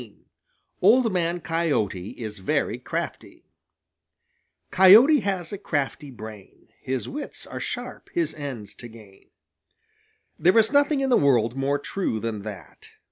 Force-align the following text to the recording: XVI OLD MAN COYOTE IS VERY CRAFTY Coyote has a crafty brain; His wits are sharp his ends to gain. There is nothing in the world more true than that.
XVI 0.01 0.25
OLD 0.81 1.13
MAN 1.13 1.39
COYOTE 1.41 2.15
IS 2.17 2.39
VERY 2.39 2.79
CRAFTY 2.79 3.43
Coyote 4.71 5.19
has 5.19 5.53
a 5.53 5.59
crafty 5.59 6.09
brain; 6.09 6.69
His 6.81 7.07
wits 7.07 7.45
are 7.45 7.59
sharp 7.59 8.09
his 8.11 8.33
ends 8.33 8.73
to 8.77 8.87
gain. 8.87 9.29
There 10.39 10.57
is 10.57 10.71
nothing 10.71 11.01
in 11.01 11.11
the 11.11 11.17
world 11.17 11.55
more 11.55 11.77
true 11.77 12.19
than 12.19 12.41
that. 12.41 12.89